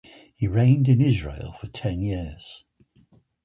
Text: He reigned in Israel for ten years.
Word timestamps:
He 0.33 0.47
reigned 0.47 0.89
in 0.89 0.99
Israel 0.99 1.51
for 1.53 1.67
ten 1.67 2.01
years. 2.01 2.63